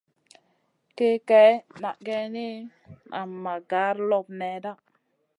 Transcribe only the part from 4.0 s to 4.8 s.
loɓ nèhda.